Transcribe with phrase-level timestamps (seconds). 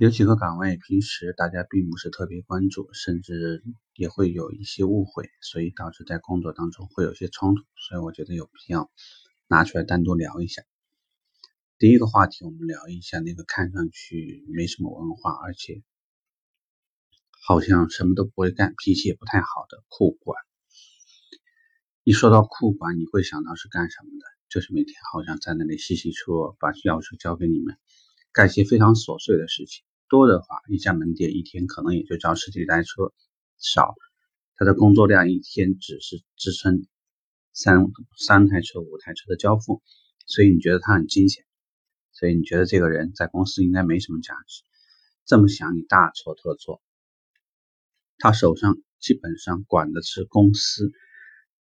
[0.00, 3.64] 有几个岗位平时大家并不是特别关注，甚至
[3.94, 8.92] 也会有一些误会，所以导致在工作当中会有些冲突，所以我觉得有必要
[9.48, 10.62] 拿出来单独聊一下。
[11.78, 15.82] 第一个话题，我们聊一下那个看上去没什么文化，而且
[17.42, 20.40] 好像什么都不会干，脾气也不太好的库管。
[22.04, 24.24] 一说到库管，你会想到是干什么的？
[24.48, 27.76] 就是每天好像在那里洗洗车，把钥匙交给你们，
[28.32, 29.82] 干些非常琐碎的事情。
[30.08, 33.12] 多的话，一家门店一天可能也就招十几台车；
[33.58, 33.94] 少，
[34.56, 36.86] 他的工作量一天只是支撑
[37.52, 37.84] 三
[38.16, 39.82] 三台车、五台车的交付，
[40.26, 41.44] 所以你觉得他很惊险，
[42.12, 44.62] 所以你觉得这个人在公司应该没什么价值。
[45.24, 46.82] 这么想，你大错特错。
[48.16, 50.90] 他手上基本上管的是公司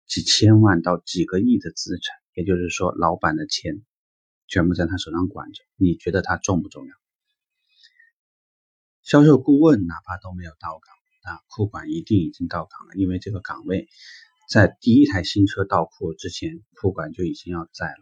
[0.06, 3.82] 几千万到几个亿的资产，也就是说，老板的钱
[4.46, 5.62] 全部在他手上管着。
[5.76, 7.03] 你觉得他重不重要？
[9.04, 13.86] 销售顾问哪怕都没有到岗啊，库管一定已经到岗了，因为这个岗位
[14.48, 17.98] 在第一台新车到库之前，库管就已经要在了。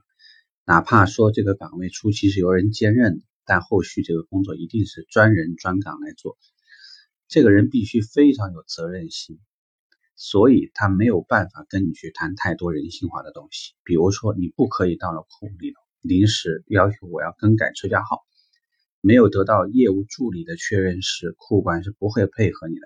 [0.64, 6.38] 哪怕说这个岗位初期是由人兼任的，但后续这个工作一定是专人专岗来做。
[7.26, 9.40] 这个人必须非常有责任心，
[10.14, 13.72] 所以他没有办法跟你去谈太多人性化的东西。
[13.82, 18.24] 比如说，你不可以到了库里头临时要求我要更改车架号。
[19.04, 22.82] 没有得到业务助理的确认时，库管是不会配合你的。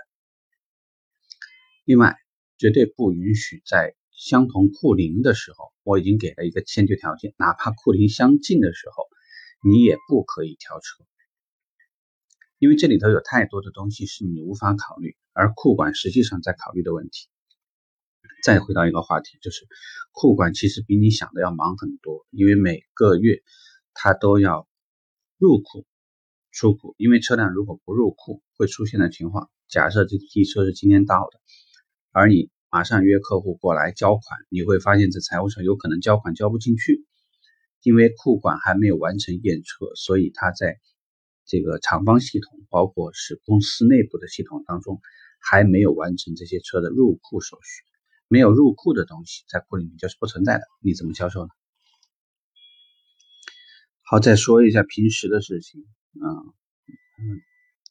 [1.85, 2.17] 另外，
[2.57, 9.05] 绝对不允许在相同库龄的时候，我已经给了一个先决条件，哪怕库龄相近的时候，
[9.63, 11.05] 你也不可以调车，
[12.59, 17.29] 因为这里头有太多的东西是你无法考虑，而库管实际上在考虑的问题。
[18.43, 19.67] 再回到一个话题，就是
[20.13, 23.43] 库管其实比你想的要忙很多，因为每个月
[23.93, 24.67] 他都要
[25.37, 25.85] 入库。
[26.57, 29.51] 出库，因为车辆如果不入库，会出现的情况。
[29.69, 31.39] 假设这批车是今天到的，
[32.13, 37.05] 而你马上约客户过来交款，你会发现这财务上有可能交款交不进去，
[37.83, 40.79] 因为库管还没有完成验车，所以他在
[41.45, 45.03] 这个厂方系统，包括是公司内部的系统当中，
[45.39, 47.85] 还没有完成这些车的入库手续。
[48.29, 51.51] 没有入库的东西，在库里面就是不存在的，你怎么销售呢？
[54.01, 55.85] 好，再说一下平时的事情。
[56.23, 57.41] 嗯，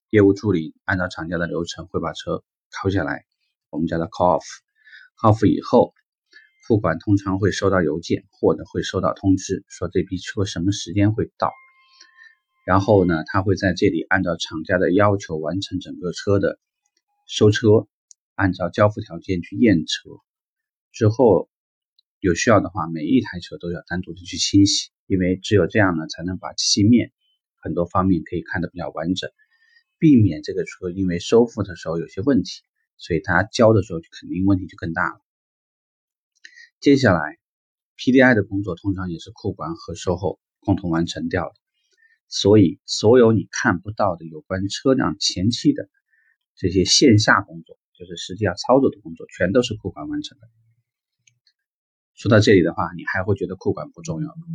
[0.09, 3.25] 业务助理按照厂家的流程会把车拷下来，
[3.69, 5.93] 我们叫它 call off，call off 以后，
[6.67, 11.51] 库管通常会收到邮件或者会收到通知，说这批车什么时间会到，
[12.65, 16.59] 然后呢，他会在这里按照厂家的要求完成整个车的
[17.27, 17.87] 收车，
[18.35, 20.09] 按照交付条件去验车，
[20.91, 21.49] 之后
[22.19, 27.11] 有需要的话，每一台车都要单独的去清洗，因为只有这样呢，才能把漆面。
[27.65, 29.31] 很多方面可以看得比较完整，
[29.97, 32.61] 避免这个车因为收付的时候有些问题，
[32.95, 35.19] 所以它交的时候就肯定问题就更大了。
[36.79, 37.39] 接下来
[37.97, 41.55] ，PDI 的工作通常也是库管和售后共同完成掉的，
[42.27, 45.89] 所以所有你看不到的有关车辆前期的
[46.55, 50.47] 这些线下工作，就是实际要操作的工作，全都是库管完成的。
[52.15, 54.47] 说到这里的话，你还会觉得库管不重要吗？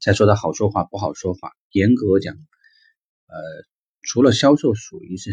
[0.00, 3.36] 再说的好说话不好说话，严格讲，呃，
[4.02, 5.30] 除了销售属于是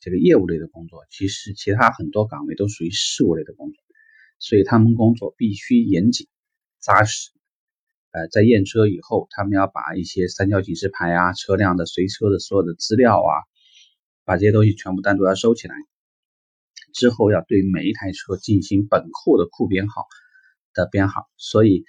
[0.00, 3.76] 这个业务类的工作，其实其他很多岗位都属于事务类的工作，
[4.38, 6.26] 所以他们工作必须严谨
[6.80, 7.30] 扎实。
[8.12, 13.44] 呃，在验车以后，他们要把一些三角警示牌啊、车辆的随车的所有的资料啊，
[14.24, 15.74] 把这些东西全部单独要收起来，
[16.94, 20.06] 之后要对每一台车进行本库的库编号。
[20.80, 21.84] 的编号，所以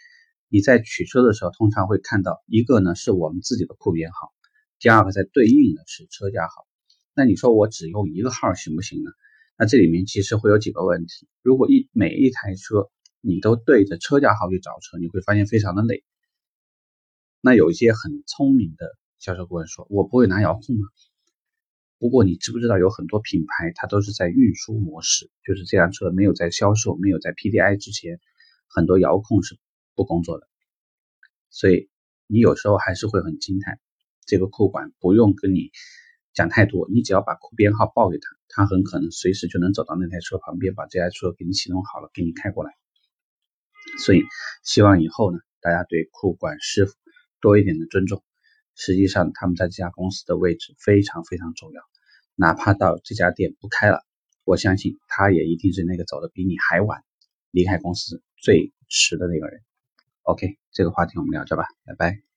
[0.50, 4.32] 你在取车的时候，通常会看到一个呢是我们自己的库编号，
[4.80, 6.68] 第二个在对应的是车架号。
[7.14, 9.12] 那你说我只用一个号行不行呢？
[9.58, 11.28] 那这里面其实会有几个问题。
[11.42, 12.90] 如果一每一台车
[13.22, 16.04] 你都对着车架号去找车，你会发现非常的累。
[17.42, 18.88] 那有一些很聪明的
[19.20, 20.88] 销售顾问说：“我不会拿遥控吗？”
[22.00, 28.20] 不过你知不知道有很多品牌它都是在运输模式，就是这辆车没有在销售、没有在 PDI 之前。
[28.74, 29.60] 很多遥控是
[29.96, 30.48] 不工作的，
[31.50, 31.90] 所以
[32.28, 33.80] 你有时候还是会很惊叹，
[34.26, 35.72] 这个库管不用跟你
[36.34, 42.72] 讲太多，你只要把库编号报给他，他很可能随时就能走到那台车旁边，把这台车给你启动好了，给你开过来。
[44.00, 44.24] 所以
[44.64, 46.94] 希望以后呢，大家对库管师傅
[47.42, 48.24] 多一点的尊重。
[48.74, 51.82] 实际上他们在这家公司的位置非常非常重要，
[52.36, 54.06] 哪怕到这家店不开了，
[54.46, 57.04] 我相信他也一定是那个走的比你还晚
[57.52, 58.24] 离开公司。
[58.42, 59.62] 最迟的那个人
[60.24, 62.31] ，OK，这个话题我们聊着吧，拜拜。